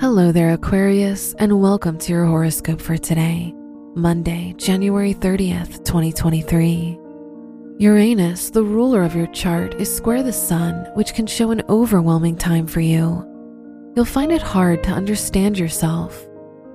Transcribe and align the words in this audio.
Hello 0.00 0.32
there, 0.32 0.52
Aquarius, 0.52 1.34
and 1.34 1.62
welcome 1.62 1.96
to 1.98 2.12
your 2.12 2.24
horoscope 2.24 2.80
for 2.80 2.98
today, 2.98 3.54
Monday, 3.94 4.52
January 4.56 5.14
30th, 5.14 5.84
2023. 5.84 6.98
Uranus, 7.78 8.50
the 8.50 8.62
ruler 8.62 9.04
of 9.04 9.14
your 9.14 9.28
chart, 9.28 9.74
is 9.80 9.94
square 9.94 10.24
the 10.24 10.32
sun, 10.32 10.84
which 10.94 11.14
can 11.14 11.28
show 11.28 11.52
an 11.52 11.62
overwhelming 11.68 12.36
time 12.36 12.66
for 12.66 12.80
you. 12.80 13.24
You'll 13.94 14.04
find 14.04 14.32
it 14.32 14.42
hard 14.42 14.82
to 14.82 14.90
understand 14.90 15.56
yourself. 15.56 16.26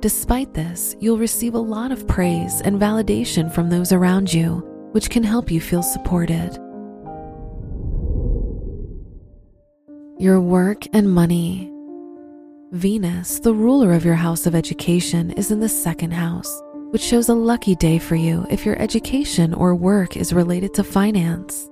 Despite 0.00 0.54
this, 0.54 0.96
you'll 0.98 1.18
receive 1.18 1.52
a 1.52 1.58
lot 1.58 1.92
of 1.92 2.08
praise 2.08 2.62
and 2.62 2.80
validation 2.80 3.52
from 3.52 3.68
those 3.68 3.92
around 3.92 4.32
you, 4.32 4.66
which 4.92 5.10
can 5.10 5.22
help 5.22 5.50
you 5.50 5.60
feel 5.60 5.82
supported. 5.82 6.54
Your 10.18 10.40
work 10.40 10.86
and 10.94 11.12
money. 11.12 11.71
Venus, 12.72 13.38
the 13.38 13.52
ruler 13.52 13.92
of 13.92 14.02
your 14.02 14.14
house 14.14 14.46
of 14.46 14.54
education, 14.54 15.30
is 15.32 15.50
in 15.50 15.60
the 15.60 15.68
second 15.68 16.10
house, 16.10 16.62
which 16.88 17.02
shows 17.02 17.28
a 17.28 17.34
lucky 17.34 17.74
day 17.74 17.98
for 17.98 18.14
you 18.14 18.46
if 18.48 18.64
your 18.64 18.80
education 18.80 19.52
or 19.52 19.74
work 19.74 20.16
is 20.16 20.32
related 20.32 20.72
to 20.72 20.82
finance. 20.82 21.68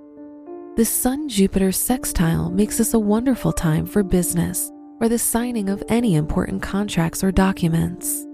The 0.77 0.85
Sun 0.85 1.31
Jupiter 1.31 1.73
sextile 1.73 2.51
makes 2.51 2.77
this 2.77 2.93
a 2.93 2.99
wonderful 2.99 3.51
time 3.51 3.87
for 3.87 4.03
business 4.03 4.71
or 5.01 5.09
the 5.09 5.19
signing 5.19 5.71
of 5.71 5.83
any 5.89 6.17
important 6.17 6.61
contracts 6.61 7.25
or 7.25 7.33
documents. 7.33 8.27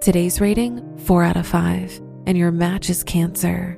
Today's 0.00 0.40
rating 0.40 0.96
4 1.00 1.24
out 1.24 1.36
of 1.36 1.46
5, 1.46 2.00
and 2.26 2.38
your 2.38 2.52
match 2.52 2.88
is 2.88 3.04
Cancer. 3.04 3.76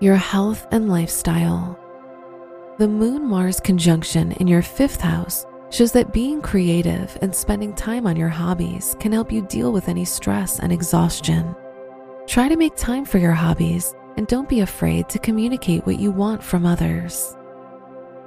Your 0.00 0.16
health 0.16 0.66
and 0.72 0.88
lifestyle. 0.88 1.78
The 2.80 2.88
Moon 2.88 3.28
Mars 3.28 3.60
conjunction 3.60 4.32
in 4.32 4.46
your 4.46 4.62
fifth 4.62 5.02
house 5.02 5.44
shows 5.68 5.92
that 5.92 6.14
being 6.14 6.40
creative 6.40 7.18
and 7.20 7.34
spending 7.34 7.74
time 7.74 8.06
on 8.06 8.16
your 8.16 8.30
hobbies 8.30 8.96
can 8.98 9.12
help 9.12 9.30
you 9.30 9.42
deal 9.42 9.70
with 9.70 9.90
any 9.90 10.06
stress 10.06 10.60
and 10.60 10.72
exhaustion. 10.72 11.54
Try 12.26 12.48
to 12.48 12.56
make 12.56 12.76
time 12.76 13.04
for 13.04 13.18
your 13.18 13.34
hobbies 13.34 13.94
and 14.16 14.26
don't 14.26 14.48
be 14.48 14.60
afraid 14.60 15.10
to 15.10 15.18
communicate 15.18 15.84
what 15.84 16.00
you 16.00 16.10
want 16.10 16.42
from 16.42 16.64
others. 16.64 17.36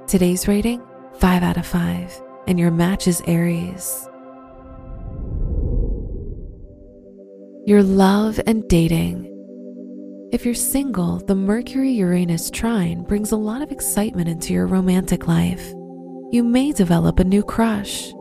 Today's 0.06 0.48
rating 0.48 0.84
5 1.16 1.42
out 1.42 1.58
of 1.58 1.66
5, 1.66 2.22
and 2.46 2.60
your 2.60 2.70
match 2.70 3.08
is 3.08 3.24
Aries. 3.26 4.08
Your 7.66 7.82
love 7.82 8.40
and 8.46 8.68
dating. 8.68 9.33
If 10.34 10.46
you're 10.46 10.56
single, 10.56 11.20
the 11.20 11.36
Mercury 11.36 11.92
Uranus 11.92 12.50
trine 12.50 13.04
brings 13.04 13.32
a 13.32 13.38
lot 13.38 13.62
of 13.62 13.72
excitement 13.72 14.28
into 14.28 14.52
your 14.52 14.66
romantic 14.66 15.28
life. 15.28 15.76
You 16.32 16.44
may 16.44 16.72
develop 16.72 17.20
a 17.20 17.24
new 17.24 17.44
crush. 17.44 18.12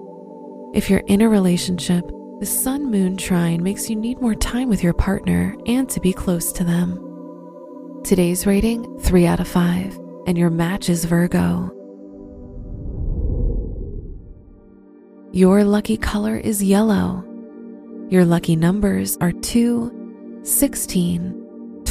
If 0.74 0.90
you're 0.90 1.04
in 1.06 1.22
a 1.22 1.28
relationship, 1.30 2.04
the 2.38 2.44
Sun 2.44 2.90
Moon 2.90 3.16
trine 3.16 3.62
makes 3.62 3.88
you 3.88 3.96
need 3.96 4.20
more 4.20 4.34
time 4.34 4.68
with 4.68 4.82
your 4.82 4.92
partner 4.92 5.56
and 5.64 5.88
to 5.88 6.00
be 6.00 6.12
close 6.12 6.52
to 6.52 6.64
them. 6.64 7.00
Today's 8.04 8.44
rating 8.46 8.98
3 8.98 9.24
out 9.24 9.40
of 9.40 9.48
5, 9.48 9.98
and 10.26 10.36
your 10.36 10.50
match 10.50 10.90
is 10.90 11.06
Virgo. 11.06 11.70
Your 15.32 15.64
lucky 15.64 15.96
color 15.96 16.36
is 16.36 16.62
yellow. 16.62 17.24
Your 18.10 18.26
lucky 18.26 18.54
numbers 18.54 19.16
are 19.22 19.32
2, 19.32 20.40
16, 20.42 21.41